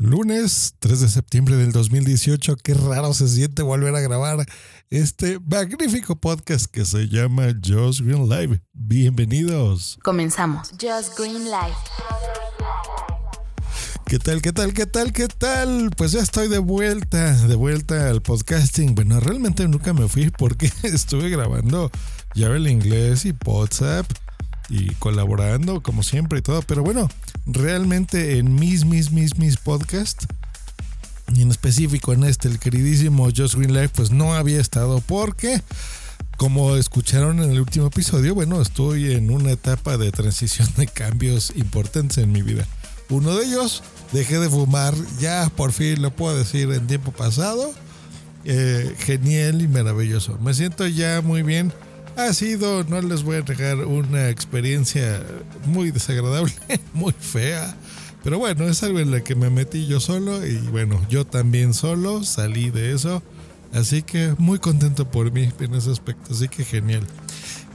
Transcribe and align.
Lunes 0.00 0.76
3 0.78 1.00
de 1.00 1.08
septiembre 1.08 1.56
del 1.56 1.72
2018. 1.72 2.54
Qué 2.62 2.72
raro 2.72 3.12
se 3.14 3.26
siente 3.26 3.62
volver 3.62 3.96
a 3.96 4.00
grabar 4.00 4.46
este 4.90 5.40
magnífico 5.40 6.14
podcast 6.14 6.66
que 6.66 6.84
se 6.84 7.08
llama 7.08 7.48
Just 7.66 8.02
Green 8.02 8.28
Live. 8.28 8.62
Bienvenidos. 8.72 9.98
Comenzamos. 10.04 10.70
Just 10.80 11.18
Green 11.18 11.46
Live. 11.46 11.74
¿Qué 14.06 14.20
tal, 14.20 14.40
qué 14.40 14.52
tal, 14.52 14.72
qué 14.72 14.86
tal, 14.86 15.12
qué 15.12 15.26
tal? 15.26 15.90
Pues 15.96 16.12
ya 16.12 16.20
estoy 16.20 16.46
de 16.46 16.58
vuelta, 16.58 17.32
de 17.48 17.56
vuelta 17.56 18.08
al 18.08 18.22
podcasting. 18.22 18.94
Bueno, 18.94 19.18
realmente 19.18 19.66
nunca 19.66 19.92
me 19.94 20.06
fui 20.06 20.30
porque 20.30 20.70
estuve 20.84 21.28
grabando 21.28 21.90
ya 22.36 22.46
el 22.46 22.68
inglés 22.68 23.24
y 23.24 23.34
WhatsApp 23.44 24.06
y 24.68 24.94
colaborando 24.94 25.82
como 25.82 26.02
siempre 26.02 26.40
y 26.40 26.42
todo. 26.42 26.62
Pero 26.62 26.82
bueno, 26.82 27.08
realmente 27.46 28.38
en 28.38 28.54
mis, 28.54 28.84
mis, 28.84 29.10
mis, 29.10 29.38
mis 29.38 29.56
podcasts 29.56 30.26
y 31.34 31.42
en 31.42 31.50
específico 31.50 32.12
en 32.12 32.24
este, 32.24 32.48
el 32.48 32.58
queridísimo 32.58 33.28
Just 33.34 33.54
Green 33.54 33.74
Life, 33.74 33.90
pues 33.94 34.10
no 34.10 34.34
había 34.34 34.60
estado 34.60 35.00
porque, 35.00 35.62
como 36.36 36.76
escucharon 36.76 37.42
en 37.42 37.50
el 37.50 37.60
último 37.60 37.86
episodio, 37.86 38.34
bueno, 38.34 38.60
estoy 38.60 39.12
en 39.12 39.30
una 39.30 39.50
etapa 39.50 39.98
de 39.98 40.10
transición 40.10 40.68
de 40.76 40.86
cambios 40.86 41.52
importantes 41.56 42.18
en 42.18 42.32
mi 42.32 42.42
vida. 42.42 42.66
Uno 43.10 43.34
de 43.36 43.46
ellos, 43.46 43.82
dejé 44.12 44.38
de 44.38 44.50
fumar, 44.50 44.94
ya 45.18 45.50
por 45.54 45.72
fin 45.72 46.02
lo 46.02 46.14
puedo 46.14 46.36
decir 46.36 46.70
en 46.72 46.86
tiempo 46.86 47.12
pasado. 47.12 47.72
Eh, 48.44 48.94
genial 49.00 49.60
y 49.60 49.68
maravilloso. 49.68 50.38
Me 50.38 50.54
siento 50.54 50.86
ya 50.86 51.20
muy 51.22 51.42
bien 51.42 51.72
ha 52.18 52.34
sido, 52.34 52.82
no 52.84 53.00
les 53.00 53.22
voy 53.22 53.36
a 53.36 53.42
negar, 53.42 53.76
una 53.78 54.28
experiencia 54.28 55.22
muy 55.66 55.92
desagradable, 55.92 56.52
muy 56.92 57.12
fea. 57.12 57.76
Pero 58.24 58.38
bueno, 58.38 58.64
es 58.68 58.82
algo 58.82 58.98
en 58.98 59.12
la 59.12 59.22
que 59.22 59.36
me 59.36 59.50
metí 59.50 59.86
yo 59.86 60.00
solo 60.00 60.44
y 60.44 60.58
bueno, 60.58 61.00
yo 61.08 61.24
también 61.24 61.74
solo 61.74 62.24
salí 62.24 62.70
de 62.70 62.92
eso. 62.92 63.22
Así 63.72 64.02
que 64.02 64.34
muy 64.38 64.58
contento 64.58 65.08
por 65.10 65.30
mí 65.30 65.48
en 65.60 65.74
ese 65.74 65.90
aspecto, 65.90 66.32
así 66.32 66.48
que 66.48 66.64
genial. 66.64 67.06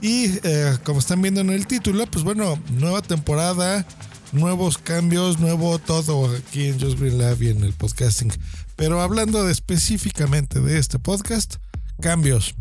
Y 0.02 0.26
eh, 0.42 0.76
como 0.84 0.98
están 0.98 1.22
viendo 1.22 1.40
en 1.40 1.50
el 1.50 1.66
título, 1.66 2.04
pues 2.06 2.24
bueno, 2.24 2.58
nueva 2.72 3.00
temporada, 3.00 3.86
nuevos 4.32 4.76
cambios, 4.76 5.38
nuevo 5.40 5.78
todo 5.78 6.30
aquí 6.36 6.66
en 6.66 6.78
Just 6.78 6.98
Green 6.98 7.16
Lab 7.16 7.42
y 7.42 7.48
en 7.48 7.64
el 7.64 7.72
podcasting. 7.72 8.32
Pero 8.76 9.00
hablando 9.00 9.44
de 9.44 9.52
específicamente 9.52 10.60
de 10.60 10.78
este 10.78 10.98
podcast, 10.98 11.56
cambios. 12.00 12.54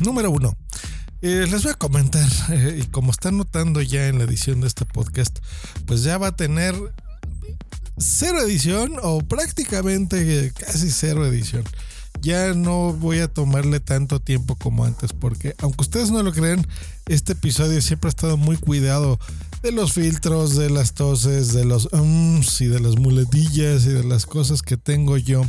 Número 0.00 0.30
uno, 0.30 0.56
eh, 1.22 1.46
les 1.50 1.62
voy 1.62 1.72
a 1.72 1.74
comentar, 1.74 2.28
eh, 2.50 2.80
y 2.82 2.86
como 2.86 3.10
están 3.10 3.36
notando 3.36 3.82
ya 3.82 4.06
en 4.06 4.18
la 4.18 4.24
edición 4.24 4.60
de 4.60 4.68
este 4.68 4.84
podcast, 4.84 5.38
pues 5.86 6.02
ya 6.02 6.18
va 6.18 6.28
a 6.28 6.36
tener 6.36 6.74
cero 7.96 8.40
edición 8.40 8.94
o 9.02 9.20
prácticamente 9.20 10.52
casi 10.52 10.90
cero 10.90 11.26
edición. 11.26 11.64
Ya 12.20 12.52
no 12.52 12.92
voy 12.92 13.20
a 13.20 13.28
tomarle 13.28 13.78
tanto 13.78 14.20
tiempo 14.20 14.56
como 14.56 14.84
antes 14.84 15.12
porque 15.12 15.54
aunque 15.58 15.82
ustedes 15.82 16.10
no 16.10 16.22
lo 16.22 16.32
crean, 16.32 16.66
este 17.06 17.32
episodio 17.32 17.80
siempre 17.80 18.08
ha 18.08 18.10
estado 18.10 18.36
muy 18.36 18.56
cuidado 18.56 19.20
de 19.62 19.72
los 19.72 19.92
filtros, 19.92 20.56
de 20.56 20.70
las 20.70 20.94
toses, 20.94 21.52
de 21.52 21.64
los 21.64 21.88
ums 21.92 22.60
y 22.60 22.66
de 22.66 22.80
las 22.80 22.96
muletillas 22.96 23.84
y 23.84 23.90
de 23.90 24.04
las 24.04 24.26
cosas 24.26 24.62
que 24.62 24.76
tengo 24.76 25.16
yo. 25.16 25.42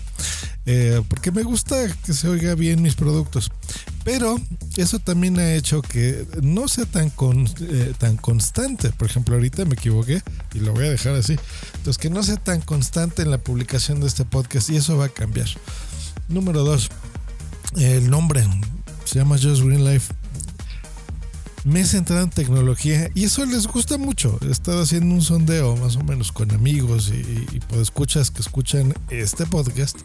Eh, 0.66 1.02
porque 1.08 1.31
me 1.31 1.44
gusta 1.44 1.76
que 2.06 2.14
se 2.14 2.28
oiga 2.28 2.56
bien 2.56 2.81
mis 2.81 2.95
productos. 2.95 3.52
Pero 4.11 4.41
eso 4.75 4.97
también 4.97 5.38
ha 5.38 5.53
hecho 5.53 5.83
que 5.83 6.25
no 6.41 6.67
sea 6.67 6.85
tan, 6.85 7.11
eh, 7.61 7.93
tan 7.99 8.17
constante. 8.17 8.89
Por 8.89 9.07
ejemplo, 9.07 9.35
ahorita 9.35 9.65
me 9.65 9.75
equivoqué 9.75 10.23
y 10.55 10.61
lo 10.61 10.73
voy 10.73 10.88
a 10.88 10.89
dejar 10.89 11.13
así. 11.13 11.35
Entonces, 11.75 11.99
que 11.99 12.09
no 12.09 12.23
sea 12.23 12.37
tan 12.37 12.59
constante 12.59 13.21
en 13.21 13.30
la 13.30 13.37
publicación 13.37 13.99
de 13.99 14.07
este 14.07 14.25
podcast 14.25 14.71
y 14.71 14.77
eso 14.77 14.97
va 14.97 15.05
a 15.05 15.09
cambiar. 15.09 15.47
Número 16.27 16.63
dos, 16.63 16.89
el 17.77 18.09
nombre 18.09 18.43
se 19.05 19.19
llama 19.19 19.37
Just 19.37 19.61
Green 19.61 19.85
Life 19.85 20.11
me 21.65 21.81
he 21.81 21.86
centrado 21.86 22.23
en 22.23 22.30
tecnología 22.30 23.11
y 23.14 23.25
eso 23.25 23.45
les 23.45 23.67
gusta 23.67 23.98
mucho. 23.98 24.39
He 24.42 24.49
estado 24.49 24.81
haciendo 24.81 25.14
un 25.14 25.21
sondeo 25.21 25.75
más 25.75 25.98
o 25.98 26.03
menos 26.03 26.31
con 26.31 26.52
amigos 26.52 27.11
y, 27.14 27.55
y 27.55 27.59
pues 27.67 27.81
escuchas 27.81 28.31
que 28.31 28.42
escuchan 28.42 28.93
este 29.09 29.45
podcast. 29.45 29.98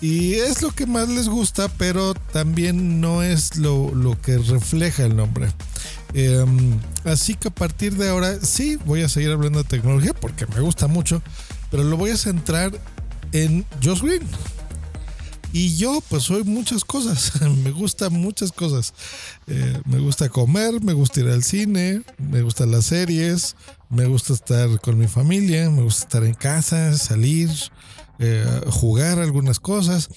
Y 0.00 0.34
es 0.34 0.62
lo 0.62 0.70
que 0.70 0.86
más 0.86 1.08
les 1.08 1.28
gusta, 1.28 1.68
pero 1.68 2.14
también 2.14 3.00
no 3.00 3.22
es 3.22 3.56
lo, 3.56 4.16
que 4.22 4.38
refleja 4.38 5.04
el 5.04 5.16
nombre. 5.16 5.48
Em, 6.12 6.78
así 7.04 7.34
que 7.34 7.48
a 7.48 7.54
partir 7.54 7.94
de 7.96 8.08
ahora 8.08 8.38
sí 8.42 8.76
voy 8.84 9.02
a 9.02 9.08
seguir 9.08 9.30
hablando 9.30 9.62
de 9.62 9.68
tecnología 9.68 10.12
porque 10.14 10.46
me 10.46 10.60
gusta 10.60 10.86
mucho, 10.86 11.22
pero 11.70 11.82
lo 11.82 11.96
voy 11.96 12.10
a 12.10 12.16
centrar 12.16 12.72
en 13.32 13.64
Josh 13.82 14.02
Green. 14.02 14.22
Y 15.52 15.76
yo 15.76 16.02
pues 16.10 16.24
soy 16.24 16.44
muchas 16.44 16.84
cosas, 16.84 17.40
me 17.64 17.70
gustan 17.70 18.12
muchas 18.12 18.52
cosas. 18.52 18.92
Eh, 19.46 19.80
me 19.86 19.98
gusta 19.98 20.28
comer, 20.28 20.82
me 20.82 20.92
gusta 20.92 21.20
ir 21.20 21.28
al 21.28 21.42
cine, 21.42 22.02
me 22.18 22.42
gustan 22.42 22.70
las 22.70 22.86
series, 22.86 23.56
me 23.88 24.04
gusta 24.04 24.34
estar 24.34 24.80
con 24.80 24.98
mi 24.98 25.06
familia, 25.06 25.70
me 25.70 25.82
gusta 25.82 26.02
estar 26.02 26.24
en 26.24 26.34
casa, 26.34 26.96
salir, 26.98 27.48
eh, 28.18 28.44
jugar 28.70 29.18
algunas 29.18 29.60
cosas. 29.60 30.08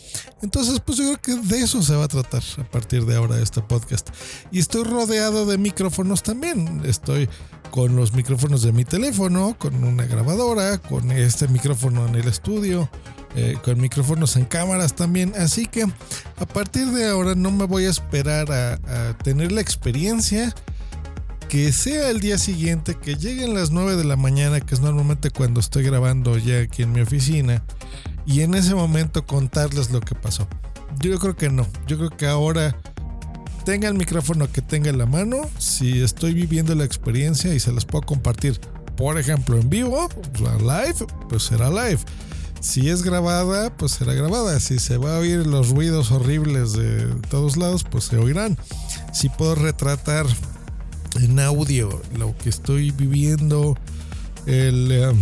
Entonces, 0.41 0.79
pues 0.79 0.97
yo 0.97 1.17
creo 1.17 1.41
que 1.41 1.47
de 1.47 1.63
eso 1.63 1.81
se 1.83 1.95
va 1.95 2.05
a 2.05 2.07
tratar 2.07 2.43
a 2.57 2.63
partir 2.63 3.05
de 3.05 3.15
ahora 3.15 3.39
este 3.39 3.61
podcast. 3.61 4.09
Y 4.51 4.59
estoy 4.59 4.83
rodeado 4.83 5.45
de 5.45 5.57
micrófonos 5.57 6.23
también. 6.23 6.81
Estoy 6.85 7.29
con 7.71 7.95
los 7.95 8.13
micrófonos 8.13 8.61
de 8.61 8.71
mi 8.71 8.85
teléfono, 8.85 9.55
con 9.57 9.83
una 9.83 10.05
grabadora, 10.05 10.77
con 10.77 11.11
este 11.11 11.47
micrófono 11.47 12.07
en 12.07 12.15
el 12.15 12.27
estudio, 12.27 12.89
eh, 13.35 13.57
con 13.63 13.79
micrófonos 13.79 14.35
en 14.37 14.45
cámaras 14.45 14.95
también. 14.95 15.33
Así 15.37 15.65
que 15.67 15.83
a 15.83 16.45
partir 16.45 16.87
de 16.87 17.09
ahora 17.09 17.35
no 17.35 17.51
me 17.51 17.65
voy 17.65 17.85
a 17.85 17.89
esperar 17.89 18.51
a, 18.51 19.17
tener 19.23 19.51
la 19.51 19.61
experiencia 19.61 20.55
que 21.49 21.73
sea 21.73 22.11
el 22.11 22.19
día 22.19 22.37
siguiente, 22.37 22.95
que 22.95 23.15
lleguen 23.15 23.55
las 23.55 23.71
9 23.71 23.95
de 23.95 24.03
la 24.03 24.15
mañana, 24.15 24.61
que 24.61 24.75
es 24.75 24.81
normalmente 24.81 25.31
cuando 25.31 25.59
estoy 25.59 25.83
grabando 25.83 26.37
ya 26.37 26.61
aquí 26.61 26.83
en 26.83 26.91
mi 26.91 27.01
oficina, 27.01 27.63
y 28.27 28.41
en 28.41 28.53
ese 28.53 28.75
momento 28.75 29.25
contarles 29.25 29.89
lo 29.89 29.99
que 29.99 30.13
pasó. 30.13 30.47
Yo 30.99 31.17
creo 31.17 31.35
que 31.35 31.49
no, 31.49 31.67
yo 31.87 31.97
creo 31.97 32.11
que 32.11 32.27
ahora 32.27 32.77
tenga 33.65 33.87
el 33.87 33.95
micrófono 33.95 34.49
que 34.51 34.61
tenga 34.61 34.91
en 34.91 34.99
la 34.99 35.07
mano, 35.07 35.41
si 35.57 36.03
estoy 36.03 36.35
viviendo 36.35 36.75
la 36.75 36.83
experiencia 36.83 37.51
y 37.51 37.59
se 37.59 37.71
las 37.71 37.83
puedo 37.83 38.05
compartir, 38.05 38.61
por 38.95 39.17
ejemplo, 39.17 39.57
en 39.57 39.71
vivo, 39.71 40.07
pues, 40.37 40.61
live, 40.61 41.07
pues 41.29 41.43
será 41.43 41.69
live. 41.69 41.99
Si 42.61 42.89
es 42.89 43.01
grabada, 43.01 43.75
pues 43.75 43.93
será 43.93 44.13
grabada. 44.13 44.59
Si 44.59 44.79
se 44.79 44.97
va 44.97 45.15
a 45.15 45.19
oír 45.19 45.47
los 45.47 45.69
ruidos 45.69 46.11
horribles 46.11 46.73
de 46.73 47.05
todos 47.29 47.55
lados, 47.55 47.85
pues 47.89 48.03
se 48.03 48.17
oirán. 48.17 48.57
Si 49.13 49.29
puedo 49.29 49.55
retratar 49.55 50.25
en 51.15 51.39
audio 51.39 52.01
lo 52.17 52.35
que 52.37 52.49
estoy 52.49 52.91
viviendo, 52.91 53.77
eh, 54.45 55.13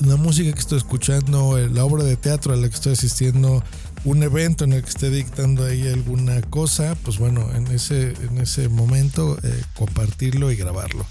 la 0.00 0.16
música 0.16 0.52
que 0.52 0.58
estoy 0.58 0.78
escuchando, 0.78 1.58
la 1.68 1.84
obra 1.84 2.04
de 2.04 2.16
teatro 2.16 2.52
a 2.52 2.56
la 2.56 2.68
que 2.68 2.74
estoy 2.74 2.92
asistiendo, 2.92 3.62
un 4.04 4.22
evento 4.22 4.64
en 4.64 4.74
el 4.74 4.82
que 4.82 4.88
esté 4.88 5.10
dictando 5.10 5.64
ahí 5.64 5.88
alguna 5.88 6.42
cosa, 6.42 6.94
pues 7.04 7.18
bueno, 7.18 7.50
en 7.54 7.66
ese, 7.68 8.14
en 8.28 8.38
ese 8.38 8.68
momento 8.68 9.38
eh, 9.42 9.62
compartirlo 9.74 10.50
y 10.50 10.56
grabarlo. 10.56 11.06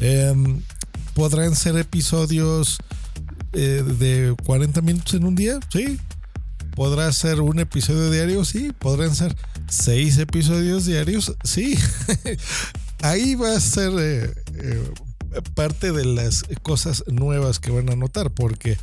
Em, 0.00 0.62
podrán 1.14 1.54
ser 1.54 1.76
episodios 1.76 2.78
eh, 3.52 3.82
de 3.98 4.34
40 4.44 4.80
minutos 4.80 5.14
en 5.14 5.24
un 5.24 5.34
día, 5.34 5.58
sí. 5.70 5.98
¿Podrá 6.74 7.10
ser 7.12 7.40
un 7.40 7.58
episodio 7.58 8.10
diario? 8.10 8.44
Sí. 8.44 8.70
¿Podrán 8.78 9.14
ser 9.14 9.34
seis 9.66 10.18
episodios 10.18 10.84
diarios? 10.84 11.34
Sí. 11.42 11.78
Ahí 13.02 13.34
va 13.34 13.54
a 13.54 13.60
ser 13.60 13.92
eh, 13.98 14.34
eh, 14.54 14.92
parte 15.54 15.92
de 15.92 16.04
las 16.04 16.44
cosas 16.62 17.04
nuevas 17.06 17.58
que 17.58 17.70
van 17.70 17.90
a 17.90 17.96
notar, 17.96 18.30
porque 18.30 18.78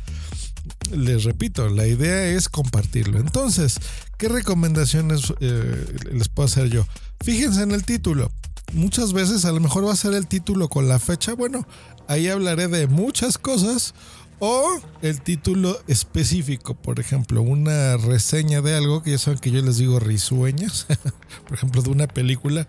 les 0.92 1.24
repito, 1.24 1.68
la 1.68 1.86
idea 1.86 2.26
es 2.26 2.48
compartirlo. 2.48 3.18
Entonces, 3.18 3.76
¿qué 4.18 4.28
recomendaciones 4.28 5.32
les 5.40 6.28
puedo 6.28 6.46
hacer 6.46 6.68
yo? 6.68 6.86
Fíjense 7.22 7.62
en 7.62 7.72
el 7.72 7.84
título. 7.84 8.30
Muchas 8.72 9.12
veces 9.12 9.44
a 9.44 9.52
lo 9.52 9.60
mejor 9.60 9.86
va 9.86 9.92
a 9.92 9.96
ser 9.96 10.14
el 10.14 10.26
título 10.26 10.68
con 10.68 10.88
la 10.88 10.98
fecha. 10.98 11.34
Bueno, 11.34 11.66
ahí 12.08 12.28
hablaré 12.28 12.68
de 12.68 12.86
muchas 12.86 13.38
cosas 13.38 13.94
o 14.40 14.80
el 15.00 15.20
título 15.20 15.78
específico, 15.86 16.74
por 16.74 17.00
ejemplo, 17.00 17.40
una 17.40 17.96
reseña 17.96 18.60
de 18.60 18.74
algo 18.74 19.02
que 19.02 19.12
ya 19.12 19.18
saben 19.18 19.38
que 19.38 19.50
yo 19.50 19.62
les 19.62 19.78
digo 19.78 20.00
risueñas, 20.00 20.86
por 21.46 21.54
ejemplo, 21.56 21.82
de 21.82 21.90
una 21.90 22.06
película. 22.06 22.66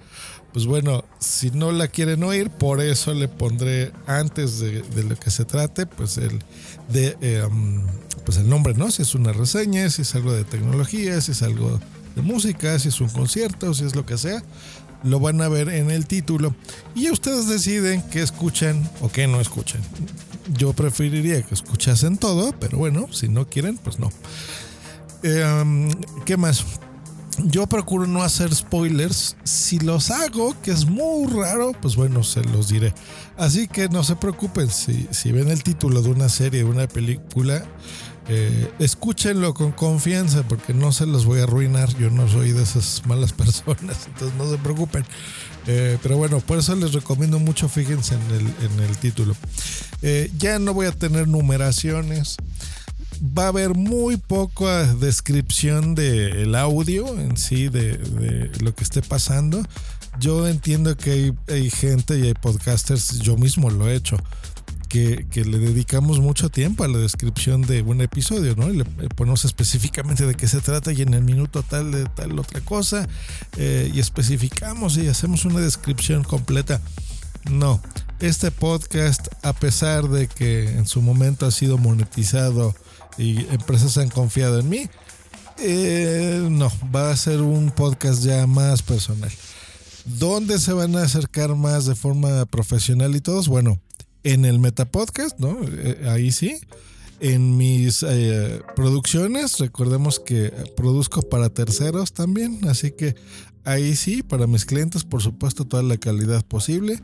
Pues 0.55 0.67
bueno, 0.67 1.03
si 1.19 1.51
no 1.51 1.73
la 1.73 1.89
quieren 1.89 2.23
oír, 2.23 2.49
por 2.49 2.79
eso 2.79 3.13
le 3.13 3.27
pondré 3.27 3.91
antes 4.07 4.61
de, 4.61 5.03
lo 5.03 5.19
que 5.19 5.29
se 5.29 5.43
trate, 5.43 5.85
pues 5.85 6.17
el 6.17 6.41
de 6.87 7.17
em, 7.19 7.81
pues 8.25 8.37
el 8.37 8.47
nombre, 8.47 8.73
¿no? 8.73 8.89
Si 8.89 9.01
es 9.01 9.15
una 9.15 9.33
reseña, 9.33 9.89
si 9.89 10.03
es 10.03 10.15
algo 10.15 10.31
de 10.31 10.45
tecnología, 10.45 11.19
si 11.19 11.33
es 11.33 11.41
algo 11.41 11.81
de 12.15 12.21
música, 12.21 12.79
si 12.79 12.87
es 12.87 13.01
un 13.01 13.09
concierto, 13.09 13.73
si 13.73 13.83
es 13.83 13.97
lo 13.97 14.05
que 14.05 14.17
sea, 14.17 14.45
lo 15.03 15.19
van 15.19 15.41
a 15.41 15.49
ver 15.49 15.67
en 15.67 15.91
el 15.91 16.05
título. 16.05 16.55
Y 16.95 17.11
ustedes 17.11 17.49
deciden 17.49 18.01
qué 18.09 18.21
escuchan 18.21 18.89
o 19.01 19.09
qué 19.09 19.27
no 19.27 19.41
escuchan 19.41 19.81
Yo 20.57 20.71
preferiría 20.71 21.41
que 21.41 21.53
escuchasen 21.53 22.15
todo, 22.15 22.53
pero 22.61 22.77
bueno, 22.77 23.11
si 23.11 23.27
no 23.27 23.49
quieren, 23.49 23.75
pues 23.75 23.99
no. 23.99 24.09
Eh, 25.21 25.89
¿Qué 26.25 26.37
más? 26.37 26.63
Yo 27.43 27.67
procuro 27.67 28.07
no 28.07 28.23
hacer 28.23 28.53
spoilers. 28.53 29.35
Si 29.43 29.79
los 29.79 30.11
hago, 30.11 30.55
que 30.61 30.71
es 30.71 30.85
muy 30.85 31.27
raro, 31.31 31.73
pues 31.81 31.95
bueno, 31.95 32.23
se 32.23 32.43
los 32.43 32.69
diré. 32.69 32.93
Así 33.37 33.67
que 33.67 33.89
no 33.89 34.03
se 34.03 34.15
preocupen. 34.15 34.69
Si, 34.69 35.07
si 35.11 35.31
ven 35.31 35.49
el 35.49 35.63
título 35.63 36.01
de 36.01 36.09
una 36.09 36.29
serie, 36.29 36.63
de 36.63 36.69
una 36.69 36.87
película, 36.87 37.65
eh, 38.27 38.71
escúchenlo 38.79 39.53
con 39.53 39.71
confianza 39.71 40.41
porque 40.47 40.73
no 40.73 40.91
se 40.91 41.05
los 41.05 41.25
voy 41.25 41.39
a 41.39 41.43
arruinar. 41.43 41.95
Yo 41.97 42.09
no 42.09 42.27
soy 42.27 42.51
de 42.51 42.63
esas 42.63 43.03
malas 43.05 43.33
personas, 43.33 44.07
entonces 44.07 44.37
no 44.37 44.49
se 44.49 44.57
preocupen. 44.57 45.05
Eh, 45.67 45.97
pero 46.01 46.17
bueno, 46.17 46.39
por 46.39 46.59
eso 46.59 46.75
les 46.75 46.93
recomiendo 46.93 47.39
mucho, 47.39 47.67
fíjense 47.67 48.15
en 48.15 48.35
el, 48.35 48.47
en 48.71 48.79
el 48.83 48.97
título. 48.97 49.35
Eh, 50.01 50.31
ya 50.37 50.59
no 50.59 50.73
voy 50.73 50.87
a 50.87 50.91
tener 50.91 51.27
numeraciones 51.27 52.37
va 53.21 53.45
a 53.45 53.47
haber 53.49 53.75
muy 53.75 54.17
poca 54.17 54.93
descripción 54.95 55.95
del 55.95 56.55
audio 56.55 57.07
en 57.19 57.37
sí, 57.37 57.69
de, 57.69 57.97
de, 57.97 58.51
lo 58.59 58.73
que 58.73 58.83
esté 58.83 59.01
pasando. 59.01 59.63
Yo 60.19 60.47
entiendo 60.47 60.95
que 60.95 61.33
hay, 61.47 61.69
gente 61.69 62.17
y 62.17 62.23
hay 62.23 62.33
podcasters, 62.33 63.19
yo 63.19 63.35
mismo 63.37 63.69
lo 63.69 63.89
he 63.89 63.95
hecho, 63.95 64.17
que, 64.87 65.25
que, 65.29 65.43
le 65.43 65.59
dedicamos 65.59 66.19
mucho 66.19 66.49
tiempo 66.49 66.83
a 66.83 66.87
la 66.87 66.97
descripción 66.97 67.63
de 67.63 67.81
un 67.81 67.99
episodio, 68.01 68.55
¿no? 68.55 68.71
Y 68.71 68.77
le 68.77 68.85
ponemos 69.09 69.43
específicamente 69.43 70.25
de 70.25 70.35
qué 70.35 70.47
se 70.47 70.61
trata 70.61 70.93
y 70.93 71.01
en 71.01 71.13
el 71.13 71.23
minuto 71.23 71.63
tal 71.63 71.91
de 71.91 72.05
tal 72.05 72.39
otra 72.39 72.61
cosa 72.61 73.07
eh, 73.57 73.91
y 73.93 73.99
especificamos 73.99 74.97
y 74.97 75.07
hacemos 75.07 75.43
una 75.43 75.59
descripción 75.59 76.23
completa. 76.23 76.79
No, 77.51 77.81
este 78.19 78.49
podcast, 78.49 79.27
a 79.43 79.53
pesar 79.53 80.07
de 80.07 80.27
que 80.27 80.69
en 80.69 80.87
su 80.87 81.01
momento 81.01 81.45
ha 81.45 81.51
sido 81.51 81.77
monetizado 81.77 82.73
y 83.17 83.45
empresas 83.53 83.97
han 83.97 84.09
confiado 84.09 84.59
en 84.59 84.69
mí, 84.69 84.89
eh, 85.59 86.47
no, 86.49 86.71
va 86.93 87.11
a 87.11 87.15
ser 87.15 87.41
un 87.41 87.71
podcast 87.71 88.23
ya 88.23 88.45
más 88.47 88.81
personal. 88.81 89.31
¿Dónde 90.05 90.59
se 90.59 90.73
van 90.73 90.95
a 90.95 91.03
acercar 91.03 91.55
más 91.55 91.85
de 91.85 91.95
forma 91.95 92.45
profesional 92.45 93.15
y 93.15 93.21
todos? 93.21 93.47
Bueno, 93.47 93.79
en 94.23 94.45
el 94.45 94.59
Metapodcast, 94.59 95.39
¿no? 95.39 95.57
Eh, 95.63 96.07
ahí 96.09 96.31
sí. 96.31 96.59
En 97.21 97.55
mis 97.55 98.03
eh, 98.03 98.61
producciones, 98.75 99.57
recordemos 99.59 100.19
que 100.19 100.51
produzco 100.75 101.21
para 101.21 101.49
terceros 101.49 102.11
también, 102.11 102.59
así 102.67 102.91
que 102.91 103.15
ahí 103.63 103.95
sí, 103.95 104.21
para 104.21 104.47
mis 104.47 104.65
clientes, 104.65 105.05
por 105.05 105.23
supuesto, 105.23 105.63
toda 105.63 105.81
la 105.81 105.97
calidad 105.97 106.45
posible. 106.45 106.99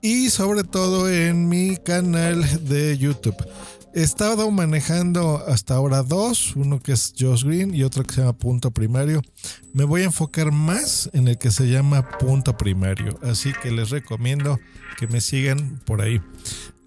Y 0.00 0.30
sobre 0.30 0.62
todo 0.62 1.10
en 1.10 1.48
mi 1.48 1.76
canal 1.76 2.66
de 2.68 2.96
YouTube. 2.98 3.36
He 3.94 4.02
estado 4.02 4.50
manejando 4.50 5.44
hasta 5.46 5.74
ahora 5.74 6.02
dos, 6.02 6.56
uno 6.56 6.80
que 6.80 6.92
es 6.92 7.12
Josh 7.18 7.44
Green 7.44 7.74
y 7.74 7.82
otro 7.82 8.04
que 8.04 8.14
se 8.14 8.20
llama 8.22 8.32
Punto 8.32 8.70
Primario. 8.70 9.20
Me 9.74 9.84
voy 9.84 10.00
a 10.00 10.06
enfocar 10.06 10.50
más 10.50 11.10
en 11.12 11.28
el 11.28 11.36
que 11.36 11.50
se 11.50 11.68
llama 11.68 12.08
Punto 12.18 12.56
Primario, 12.56 13.18
así 13.22 13.52
que 13.62 13.70
les 13.70 13.90
recomiendo 13.90 14.58
que 14.98 15.08
me 15.08 15.20
sigan 15.20 15.78
por 15.84 16.00
ahí. 16.00 16.22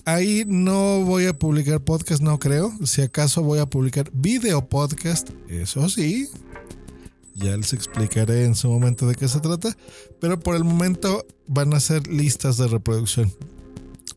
Ahí 0.06 0.46
no 0.48 1.02
voy 1.02 1.28
a 1.28 1.38
publicar 1.38 1.80
podcast, 1.80 2.24
no 2.24 2.40
creo. 2.40 2.74
Si 2.84 3.04
acaso 3.04 3.44
voy 3.44 3.60
a 3.60 3.68
publicar 3.68 4.10
video 4.12 4.68
podcast, 4.68 5.30
eso 5.48 5.88
sí. 5.90 6.28
Ya 7.36 7.56
les 7.56 7.74
explicaré 7.74 8.46
en 8.46 8.56
su 8.56 8.68
momento 8.68 9.06
de 9.06 9.14
qué 9.14 9.28
se 9.28 9.42
trata. 9.42 9.78
Pero 10.20 10.40
por 10.40 10.56
el 10.56 10.64
momento 10.64 11.24
van 11.46 11.76
a 11.76 11.80
ser 11.80 12.08
listas 12.08 12.58
de 12.58 12.68
reproducción. 12.68 13.32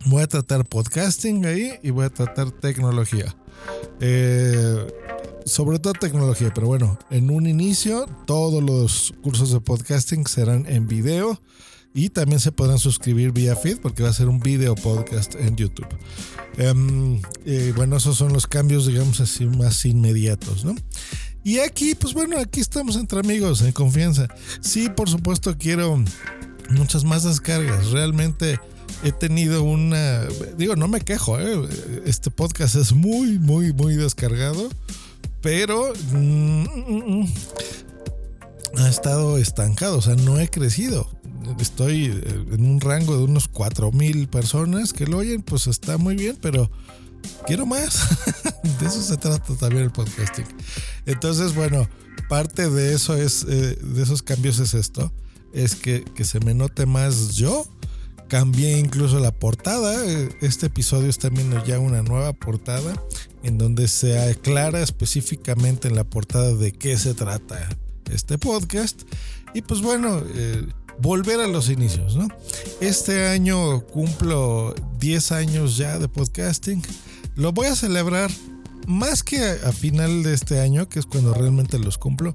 Voy 0.07 0.23
a 0.23 0.27
tratar 0.27 0.65
podcasting 0.65 1.45
ahí 1.47 1.73
y 1.83 1.91
voy 1.91 2.07
a 2.07 2.11
tratar 2.11 2.51
tecnología. 2.51 3.35
Eh, 4.01 4.87
sobre 5.45 5.79
todo 5.79 5.93
tecnología, 5.95 6.53
pero 6.55 6.67
bueno, 6.67 6.99
en 7.11 7.31
un 7.31 7.47
inicio 7.47 8.07
todos 8.27 8.63
los 8.63 9.15
cursos 9.23 9.53
de 9.53 9.61
podcasting 9.61 10.27
serán 10.27 10.67
en 10.67 10.87
video 10.87 11.41
y 11.95 12.11
también 12.11 12.39
se 12.39 12.53
podrán 12.53 12.79
suscribir 12.79 13.33
vía 13.33 13.57
feed 13.57 13.79
porque 13.81 14.03
va 14.03 14.11
a 14.11 14.13
ser 14.13 14.29
un 14.29 14.41
video 14.41 14.75
podcast 14.75 15.35
en 15.35 15.57
YouTube. 15.57 15.89
Um, 16.59 17.21
bueno, 17.75 17.97
esos 17.97 18.17
son 18.17 18.33
los 18.33 18.47
cambios, 18.47 18.87
digamos 18.87 19.21
así, 19.21 19.47
más 19.47 19.85
inmediatos, 19.85 20.65
¿no? 20.65 20.75
Y 21.43 21.59
aquí, 21.61 21.95
pues 21.95 22.15
bueno, 22.15 22.39
aquí 22.39 22.61
estamos 22.61 22.97
entre 22.97 23.21
amigos, 23.21 23.63
en 23.63 23.73
confianza. 23.73 24.29
Sí, 24.61 24.89
por 24.91 25.09
supuesto, 25.09 25.57
quiero 25.59 26.03
muchas 26.71 27.05
más 27.05 27.25
descargas. 27.25 27.91
Realmente 27.91 28.61
he 29.03 29.13
tenido 29.13 29.63
una. 29.63 30.25
Digo, 30.57 30.77
no 30.77 30.89
me 30.89 31.01
quejo, 31.01 31.39
¿eh? 31.39 31.69
este 32.05 32.31
podcast 32.31 32.75
es 32.77 32.93
muy, 32.93 33.39
muy, 33.39 33.73
muy 33.73 33.95
descargado, 33.97 34.69
pero 35.41 35.93
mm, 36.13 36.17
mm, 36.17 37.21
mm, 37.21 37.29
ha 38.77 38.89
estado 38.89 39.39
estancado, 39.39 39.99
o 39.99 40.03
sea, 40.03 40.17
no 40.17 40.39
he 40.39 40.49
crecido. 40.49 41.09
Estoy 41.59 42.07
en 42.07 42.65
un 42.65 42.81
rango 42.81 43.17
de 43.17 43.25
unos 43.25 43.49
4000 43.49 44.29
personas 44.29 44.93
que 44.93 45.07
lo 45.07 45.19
oyen, 45.19 45.43
pues 45.43 45.67
está 45.67 45.97
muy 45.97 46.15
bien, 46.15 46.37
pero 46.41 46.71
quiero 47.47 47.65
más. 47.65 48.07
de 48.81 48.87
eso 48.87 49.01
se 49.01 49.17
trata 49.17 49.55
también 49.55 49.85
el 49.85 49.91
podcasting. 49.91 50.45
Entonces, 51.07 51.55
bueno, 51.55 51.89
parte 52.29 52.69
de 52.69 52.95
eso 52.95 53.17
es, 53.17 53.47
eh, 53.49 53.79
de 53.81 54.03
esos 54.03 54.23
cambios 54.23 54.59
es 54.59 54.75
esto, 54.75 55.11
es 55.55 55.75
que, 55.75 56.05
que 56.05 56.25
se 56.25 56.41
me 56.41 56.53
note 56.53 56.85
más 56.85 57.35
yo 57.37 57.65
Cambié 58.29 58.79
incluso 58.79 59.19
la 59.21 59.33
portada. 59.33 60.05
Este 60.43 60.67
episodio 60.67 61.09
está 61.09 61.31
viendo 61.31 61.65
ya 61.65 61.79
una 61.79 62.03
nueva 62.03 62.35
portada 62.35 62.93
en 63.43 63.57
donde 63.57 63.89
se 63.89 64.19
aclara 64.19 64.83
específicamente 64.83 65.89
en 65.89 65.97
la 65.97 66.05
portada 66.05 66.55
de 66.55 66.73
qué 66.73 66.99
se 66.99 67.15
trata 67.15 67.69
este 68.13 68.37
podcast. 68.37 69.03
Y 69.55 69.63
pues 69.63 69.81
bueno, 69.81 70.23
eh, 70.35 70.67
volver 71.01 71.41
a 71.41 71.47
los 71.47 71.71
inicios, 71.71 72.17
¿no? 72.17 72.29
Este 72.81 73.29
año 73.29 73.81
cumplo 73.87 74.75
10 74.99 75.33
años 75.33 75.77
ya 75.77 75.99
de 75.99 76.09
podcasting. 76.09 76.83
Lo 77.35 77.53
voy 77.53 77.69
a 77.69 77.77
celebrar 77.77 78.31
más 78.87 79.23
que 79.23 79.39
a, 79.43 79.73
final 79.73 80.23
de 80.23 80.35
este 80.35 80.61
año, 80.61 80.89
que 80.89 80.99
es 80.99 81.07
cuando 81.07 81.35
realmente 81.35 81.79
los 81.79 81.99
cumplo, 81.99 82.35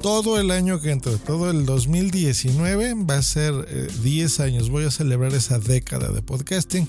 todo 0.00 0.40
el 0.40 0.50
año 0.50 0.80
que 0.80 0.90
entra, 0.90 1.12
todo 1.18 1.50
el 1.50 1.66
2019 1.66 2.94
va 3.08 3.18
a 3.18 3.22
ser 3.22 3.52
10 4.02 4.40
eh, 4.40 4.42
años. 4.42 4.70
Voy 4.70 4.84
a 4.84 4.90
celebrar 4.90 5.34
esa 5.34 5.58
década 5.58 6.10
de 6.10 6.22
podcasting, 6.22 6.86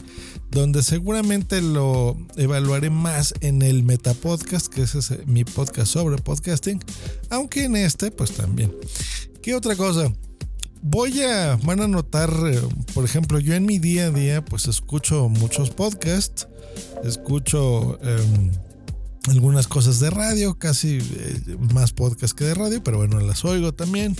donde 0.49 0.81
seguramente 0.81 1.61
lo 1.61 2.17
evaluaré 2.37 2.89
más 2.89 3.33
en 3.41 3.61
el 3.61 3.83
Metapodcast, 3.83 4.67
que 4.67 4.83
es 4.83 5.27
mi 5.27 5.43
podcast 5.43 5.91
sobre 5.91 6.17
podcasting, 6.17 6.79
aunque 7.29 7.65
en 7.65 7.75
este, 7.75 8.11
pues 8.11 8.31
también. 8.31 8.73
¿Qué 9.41 9.55
otra 9.55 9.75
cosa? 9.75 10.11
Voy 10.81 11.21
a, 11.21 11.57
van 11.63 11.81
a 11.81 11.87
notar, 11.87 12.31
eh, 12.47 12.61
por 12.93 13.03
ejemplo, 13.03 13.39
yo 13.39 13.53
en 13.53 13.65
mi 13.65 13.77
día 13.77 14.07
a 14.07 14.11
día, 14.11 14.43
pues 14.43 14.67
escucho 14.67 15.27
muchos 15.27 15.69
podcasts, 15.69 16.47
escucho... 17.03 17.99
Em, 18.01 18.51
algunas 19.29 19.67
cosas 19.67 19.99
de 19.99 20.09
radio, 20.09 20.55
casi 20.55 20.97
eh, 20.99 21.57
más 21.73 21.91
podcast 21.91 22.35
que 22.35 22.45
de 22.45 22.53
radio, 22.53 22.83
pero 22.83 22.97
bueno, 22.97 23.19
las 23.19 23.45
oigo 23.45 23.73
también. 23.73 24.15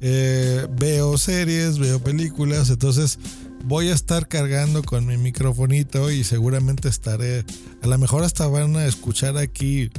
Eh, 0.00 0.66
veo 0.78 1.18
series, 1.18 1.78
veo 1.78 2.02
películas, 2.02 2.70
entonces 2.70 3.18
voy 3.64 3.88
a 3.88 3.94
estar 3.94 4.28
cargando 4.28 4.82
con 4.82 5.06
mi 5.06 5.18
microfonito 5.18 6.10
y 6.10 6.24
seguramente 6.24 6.88
estaré, 6.88 7.44
a 7.82 7.86
lo 7.86 7.98
mejor 7.98 8.24
hasta 8.24 8.46
van 8.46 8.76
a 8.76 8.86
escuchar 8.86 9.36
aquí 9.36 9.90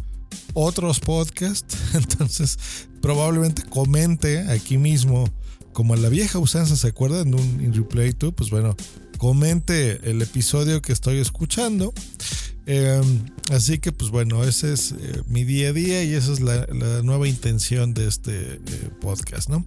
otros 0.53 0.99
podcasts, 0.99 1.77
entonces 1.93 2.57
probablemente 2.99 3.61
comente 3.61 4.39
aquí 4.49 4.79
mismo, 4.79 5.29
como 5.71 5.95
la 5.95 6.09
vieja 6.09 6.39
usanza, 6.39 6.75
¿se 6.75 6.87
acuerdan 6.87 7.29
de 7.29 7.37
un 7.37 7.73
Replay 7.73 8.13
2? 8.17 8.33
Pues 8.33 8.49
bueno, 8.49 8.75
comente 9.19 10.09
el 10.09 10.19
episodio 10.23 10.81
que 10.81 10.93
estoy 10.93 11.19
escuchando 11.19 11.93
eh, 12.73 13.01
así 13.51 13.79
que 13.79 13.91
pues 13.91 14.11
bueno, 14.11 14.45
ese 14.45 14.71
es 14.71 14.93
eh, 14.93 15.23
mi 15.27 15.43
día 15.43 15.69
a 15.69 15.73
día 15.73 16.03
y 16.05 16.13
esa 16.13 16.31
es 16.31 16.39
la, 16.39 16.65
la 16.67 17.01
nueva 17.03 17.27
intención 17.27 17.93
de 17.93 18.07
este 18.07 18.53
eh, 18.53 18.59
podcast, 19.01 19.49
¿no? 19.49 19.65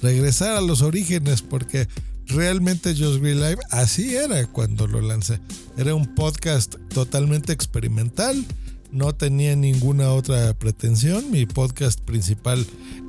Regresar 0.00 0.56
a 0.56 0.62
los 0.62 0.80
orígenes 0.80 1.42
porque 1.42 1.88
realmente 2.26 2.96
Just 2.96 3.20
Green 3.20 3.40
Live 3.40 3.58
así 3.70 4.16
era 4.16 4.46
cuando 4.46 4.86
lo 4.86 5.02
lancé. 5.02 5.40
Era 5.76 5.94
un 5.94 6.14
podcast 6.14 6.76
totalmente 6.88 7.52
experimental, 7.52 8.42
no 8.90 9.14
tenía 9.14 9.56
ninguna 9.56 10.10
otra 10.10 10.54
pretensión. 10.54 11.30
Mi 11.30 11.46
podcast 11.46 12.00
principal 12.00 12.66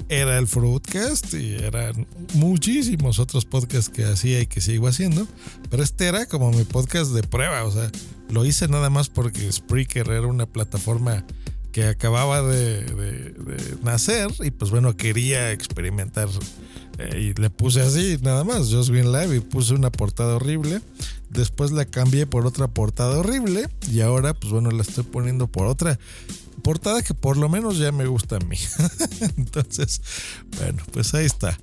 era 0.10 0.38
el 0.38 0.48
Fruitcast 0.48 1.34
y 1.34 1.56
eran 1.56 2.08
muchísimos 2.34 3.20
otros 3.20 3.46
podcasts 3.46 3.90
que 3.90 4.06
hacía 4.06 4.42
y 4.42 4.48
que 4.48 4.60
sigo 4.60 4.88
haciendo, 4.88 5.28
pero 5.70 5.84
este 5.84 6.08
era 6.08 6.26
como 6.26 6.52
mi 6.52 6.64
podcast 6.64 7.12
de 7.12 7.22
prueba, 7.22 7.64
o 7.64 7.72
sea, 7.72 7.92
lo 8.30 8.44
hice 8.44 8.68
nada 8.68 8.90
más 8.90 9.10
porque 9.10 9.52
Spreaker 9.52 10.10
era 10.10 10.26
una 10.28 10.48
plataforma 10.48 11.26
que 11.72 11.86
acababa 11.86 12.42
de, 12.42 13.36
nacer 13.84 14.32
y 14.40 14.50
pues 14.52 14.72
bueno, 14.72 14.98
quería 14.98 15.52
experimentar 15.52 16.28
y 17.18 17.34
le 17.34 17.50
puse 17.50 17.82
así, 17.82 18.18
nada 18.22 18.44
más, 18.44 18.72
Just 18.72 18.90
Green 18.90 19.12
Live, 19.12 19.36
y 19.36 19.40
puse 19.40 19.74
una 19.74 19.92
portada 19.92 20.36
horrible. 20.36 20.82
Después 21.30 21.72
la 21.72 21.86
cambié 21.86 22.26
por 22.26 22.46
otra 22.46 22.68
portada 22.68 23.18
horrible. 23.18 23.70
Y 23.92 24.02
ahora, 24.02 24.34
pues 24.34 24.52
bueno, 24.52 24.72
la 24.72 24.82
estoy 24.82 25.04
poniendo 25.04 25.48
por 25.48 25.68
otra 25.68 26.00
portada 26.60 27.02
que 27.02 27.14
por 27.14 27.38
lo 27.38 27.50
menos 27.50 27.78
ya 27.78 27.92
me 27.92 28.08
gusta 28.08 28.38
a 28.38 28.40
mí. 28.40 28.58
Entonces, 29.38 30.02
bueno, 30.58 30.84
pues 30.92 31.14
ahí 31.14 31.26
está. 31.26 31.58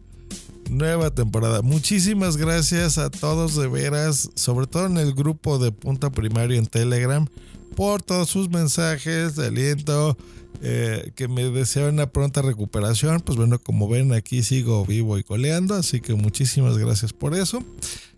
Nueva 0.70 1.10
temporada. 1.14 1.62
Muchísimas 1.62 2.36
gracias 2.36 2.98
a 2.98 3.10
todos 3.10 3.54
de 3.54 3.68
veras, 3.68 4.30
sobre 4.34 4.66
todo 4.66 4.86
en 4.86 4.98
el 4.98 5.14
grupo 5.14 5.58
de 5.58 5.70
Punta 5.70 6.10
Primario 6.10 6.58
en 6.58 6.66
Telegram, 6.66 7.28
por 7.76 8.02
todos 8.02 8.30
sus 8.30 8.48
mensajes 8.48 9.36
de 9.36 9.46
aliento, 9.46 10.16
eh, 10.62 11.12
que 11.14 11.28
me 11.28 11.44
desean 11.50 11.94
una 11.94 12.06
pronta 12.06 12.42
recuperación. 12.42 13.20
Pues 13.20 13.36
bueno, 13.36 13.58
como 13.58 13.88
ven 13.88 14.12
aquí 14.12 14.42
sigo 14.42 14.84
vivo 14.84 15.18
y 15.18 15.24
coleando, 15.24 15.74
así 15.74 16.00
que 16.00 16.14
muchísimas 16.14 16.78
gracias 16.78 17.12
por 17.12 17.34
eso. 17.34 17.62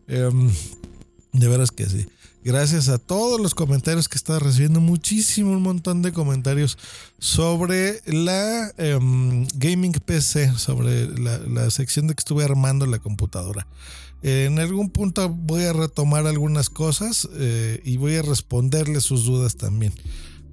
Em, 0.07 0.51
de 1.33 1.49
veras 1.49 1.71
que 1.71 1.87
sí. 1.87 2.07
Gracias 2.45 2.89
a 2.89 2.99
todos 2.99 3.41
los 3.41 3.55
comentarios 3.55 4.09
que 4.09 4.17
estaba 4.17 4.39
recibiendo, 4.39 4.81
muchísimo, 4.81 5.53
un 5.53 5.63
montón 5.63 6.03
de 6.03 6.13
comentarios 6.13 6.79
sobre 7.19 8.01
la 8.07 8.73
em, 8.79 9.47
gaming 9.55 9.93
PC, 9.93 10.53
sobre 10.57 11.09
la, 11.19 11.71
sección 11.71 12.07
de 12.07 12.15
que 12.15 12.21
estuve 12.21 12.45
armando 12.45 12.87
la 12.87 13.01
computadora. 13.01 13.67
en 14.23 14.59
algún 14.59 14.91
punto 14.91 15.29
voy 15.29 15.65
a 15.65 15.73
retomar 15.73 16.27
algunas 16.27 16.71
cosas 16.71 17.29
eh, 17.35 17.81
y 17.85 17.99
voy 17.99 18.17
a 18.17 18.23
responderle 18.23 19.01
sus 19.01 19.25
dudas 19.25 19.57
también 19.57 19.93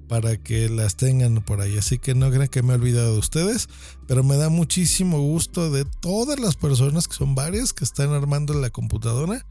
para 0.08 0.36
que 0.36 0.68
las 0.68 0.96
tengan 0.96 1.42
por 1.42 1.60
ahí. 1.60 1.76
Así 1.76 1.98
que 1.98 2.14
no 2.14 2.30
crean 2.30 2.48
que 2.48 2.62
me 2.62 2.72
he 2.72 2.76
olvidado 2.76 3.12
de 3.12 3.18
ustedes, 3.18 3.68
pero 4.06 4.22
me 4.22 4.36
da 4.36 4.48
muchísimo 4.48 5.20
gusto 5.20 5.70
de 5.70 5.84
todas 5.84 6.38
las 6.38 6.56
personas, 6.56 7.08
que 7.08 7.14
son 7.14 7.34
varias, 7.34 7.72
que 7.72 7.84
están 7.84 8.10
armando 8.10 8.54
la 8.54 8.70
computadora. 8.70 9.44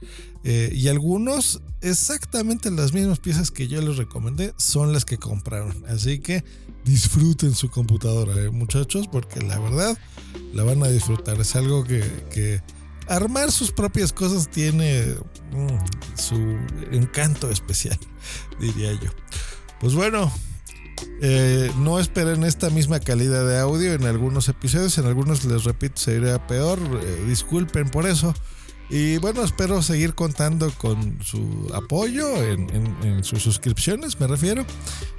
Eh, 0.43 0.71
y 0.73 0.87
algunos, 0.87 1.61
exactamente 1.81 2.71
las 2.71 2.93
mismas 2.93 3.19
piezas 3.19 3.51
que 3.51 3.67
yo 3.67 3.81
les 3.81 3.97
recomendé, 3.97 4.53
son 4.57 4.93
las 4.93 5.05
que 5.05 5.17
compraron. 5.17 5.83
Así 5.87 6.19
que 6.19 6.43
disfruten 6.85 7.55
su 7.55 7.69
computadora, 7.69 8.39
eh, 8.39 8.49
muchachos, 8.49 9.07
porque 9.07 9.41
la 9.41 9.59
verdad 9.59 9.97
la 10.53 10.63
van 10.63 10.83
a 10.83 10.87
disfrutar. 10.87 11.39
Es 11.39 11.55
algo 11.55 11.83
que, 11.83 12.61
armar 13.07 13.51
sus 13.51 13.71
propias 13.71 14.13
cosas 14.13 14.49
tiene 14.49 15.15
mm, 15.51 16.17
su 16.17 16.35
encanto 16.91 17.49
especial, 17.49 17.99
diría 18.59 18.93
yo. 18.93 19.09
Pues 19.79 19.93
bueno, 19.93 20.31
eh, 21.21 21.71
no 21.77 21.99
esperen 21.99 22.43
esta 22.43 22.69
misma 22.69 22.99
calidad 22.99 23.47
de 23.47 23.59
audio 23.59 23.93
en 23.93 24.05
algunos 24.05 24.49
episodios, 24.49 24.97
en 24.97 25.05
algunos 25.05 25.45
les 25.45 25.63
repito 25.63 26.01
sería 26.01 26.45
peor, 26.47 26.79
eh, 26.79 27.25
disculpen 27.27 27.89
por 27.89 28.05
eso. 28.05 28.33
Y 28.87 29.17
bueno, 29.17 29.43
espero 29.43 29.81
seguir 29.81 30.13
contando 30.13 30.71
con 30.77 31.17
su 31.23 31.71
apoyo 31.73 32.27
en, 32.43 33.23
sus 33.23 33.41
suscripciones, 33.41 34.19
me 34.19 34.27
refiero. 34.27 34.63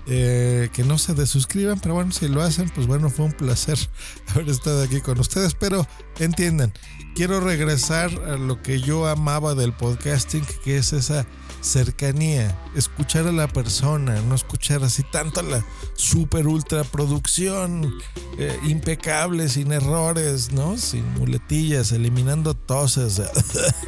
Eh, 0.07 0.69
que 0.73 0.85
no 0.85 0.99
se 0.99 1.15
desuscriban, 1.15 1.81
pero 1.81 1.95
bueno, 1.95 2.13
si 2.13 2.29
lo 2.29 2.43
hacen, 2.43 2.71
pues 2.71 2.87
bueno, 2.87 3.11
fue 3.11 3.25
un 3.25 3.33
placer 3.33 3.77
haber 4.29 4.49
estado 4.51 4.85
aquí 4.85 5.01
con 5.01 5.19
ustedes. 5.19 5.55
Pero 5.55 5.85
entiendan, 6.21 6.73
quiero 7.17 7.41
regresar 7.41 8.11
a 8.25 8.37
lo 8.37 8.63
que 8.63 8.81
yo 8.81 9.09
amaba 9.09 9.57
del 9.57 9.73
podcasting, 9.73 10.45
que 10.63 10.77
es 10.77 10.93
esa 10.93 11.27
cercanía, 11.67 12.57
escuchar 12.77 13.27
a 13.27 13.33
la 13.33 13.49
persona, 13.49 14.21
no 14.23 14.35
escuchar 14.35 14.85
así 14.85 15.03
tanto 15.03 15.43
la 15.43 15.65
super 15.95 16.47
ultra 16.47 16.85
producción 16.85 17.93
eh, 18.39 18.57
impecable, 18.65 19.49
sin 19.49 19.73
errores, 19.73 20.53
¿no? 20.53 20.79
Sin 20.79 21.05
muletillas, 21.15 21.91
eliminando 21.91 22.55
toses. 22.55 23.21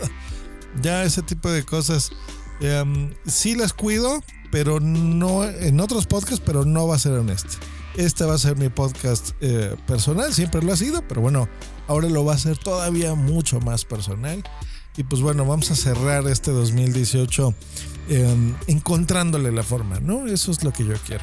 ya 0.83 1.05
ese 1.05 1.23
tipo 1.23 1.51
de 1.51 1.63
cosas. 1.63 2.11
Em, 2.61 3.15
sí 3.25 3.55
las 3.55 3.73
cuido, 3.73 4.25
pero 4.51 4.81
no 4.81 5.45
en 5.45 5.79
otros 5.79 6.07
podcasts, 6.07 6.43
pero 6.45 6.65
no 6.65 6.89
va 6.89 6.97
a 6.97 6.99
ser 6.99 7.13
en 7.13 7.31
este. 7.31 7.57
Este 7.95 8.25
va 8.25 8.35
a 8.35 8.39
ser 8.39 8.57
mi 8.57 8.69
podcast 8.69 9.31
eh, 9.41 9.77
personal, 9.87 10.35
siempre 10.35 10.63
lo 10.63 10.73
ha 10.73 10.77
sido, 10.77 11.03
pero 11.07 11.21
bueno, 11.21 11.49
ahora 11.87 12.09
lo 12.09 12.25
va 12.25 12.35
a 12.35 12.39
ser 12.39 12.59
todavía 12.59 13.15
mucho 13.15 13.61
más 13.61 13.85
personal. 13.85 14.43
Y 14.99 15.05
pues 15.05 15.23
bueno, 15.23 15.47
vamos 15.47 15.71
a 15.71 15.77
cerrar 15.77 16.27
este 16.27 16.51
2018 16.51 17.55
em, 18.09 18.55
encontrándole 18.67 19.53
la 19.53 19.63
forma, 19.63 20.01
¿no? 20.01 20.27
Eso 20.27 20.51
es 20.51 20.65
lo 20.65 20.73
que 20.73 20.85
yo 20.85 20.95
quiero. 21.07 21.23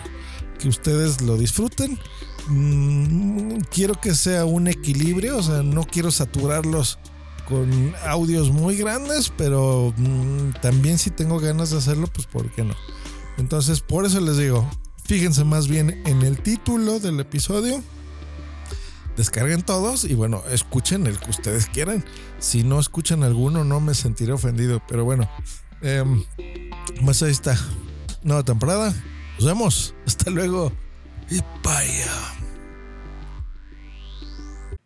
Que 0.57 0.69
ustedes 0.69 1.21
lo 1.21 1.35
disfruten. 1.35 1.99
Mm, 2.47 3.57
quiero 3.69 3.99
que 3.99 4.15
sea 4.15 4.45
un 4.45 4.69
equilibrio, 4.69 5.37
o 5.37 5.43
sea, 5.43 5.61
no 5.61 5.83
quiero 5.83 6.09
saturarlos 6.09 6.99
con 7.49 7.93
audios 8.05 8.49
muy 8.49 8.77
grandes, 8.77 9.29
pero 9.35 9.93
mm, 9.97 10.61
también 10.61 10.97
si 10.97 11.09
tengo 11.11 11.37
ganas 11.41 11.71
de 11.71 11.77
hacerlo, 11.77 12.07
pues 12.07 12.27
¿por 12.27 12.49
qué 12.51 12.63
no? 12.63 12.75
Entonces, 13.37 13.81
por 13.81 14.05
eso 14.05 14.21
les 14.21 14.37
digo, 14.37 14.65
fíjense 15.03 15.43
más 15.43 15.67
bien 15.67 16.01
en 16.05 16.21
el 16.21 16.39
título 16.39 17.01
del 17.01 17.19
episodio 17.19 17.83
descarguen 19.17 19.61
todos 19.61 20.03
y 20.05 20.13
bueno, 20.13 20.43
escuchen 20.49 21.07
el 21.07 21.19
que 21.19 21.29
ustedes 21.29 21.67
quieran. 21.67 22.03
Si 22.39 22.63
no 22.63 22.79
escuchan 22.79 23.23
alguno, 23.23 23.63
no 23.63 23.79
me 23.79 23.93
sentiré 23.93 24.33
ofendido. 24.33 24.81
Pero 24.87 25.05
bueno, 25.05 25.29
eh, 25.81 26.03
pues 27.03 27.23
ahí 27.23 27.31
está. 27.31 27.57
Nueva 28.23 28.43
temporada. 28.43 28.93
Nos 29.35 29.45
vemos. 29.45 29.95
Hasta 30.05 30.29
luego. 30.29 30.71
Y 31.29 31.39
vaya. 31.63 32.11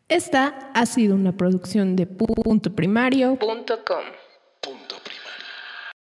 Esta 0.08 0.72
ha 0.74 0.86
sido 0.86 1.16
una 1.16 1.38
producción 1.38 1.96
de 1.96 2.08
puntoprimario.com. 2.08 4.04